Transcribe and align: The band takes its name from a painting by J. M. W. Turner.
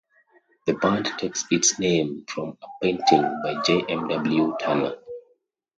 The 0.65 0.73
band 0.73 1.05
takes 1.19 1.45
its 1.51 1.77
name 1.77 2.25
from 2.27 2.57
a 2.59 2.67
painting 2.81 3.39
by 3.43 3.61
J. 3.61 3.83
M. 3.87 4.07
W. 4.07 4.55
Turner. 4.59 4.95